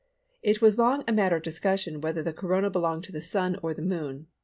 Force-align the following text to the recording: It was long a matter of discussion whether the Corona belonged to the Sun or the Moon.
It 0.41 0.63
was 0.63 0.79
long 0.79 1.03
a 1.07 1.13
matter 1.13 1.35
of 1.35 1.43
discussion 1.43 2.01
whether 2.01 2.23
the 2.23 2.33
Corona 2.33 2.71
belonged 2.71 3.03
to 3.03 3.11
the 3.11 3.21
Sun 3.21 3.59
or 3.61 3.75
the 3.75 3.83
Moon. 3.83 4.25